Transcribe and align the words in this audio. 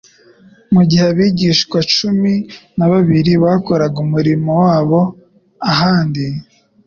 Mu 0.73 0.81
gihe 0.89 1.03
abigishwa 1.11 1.77
cumi 1.95 2.33
na 2.77 2.85
babiri 2.91 3.31
bakoraga 3.43 3.97
umurimo 4.05 4.49
wa 4.65 4.79
bo 4.87 5.01
ahandi, 5.71 6.25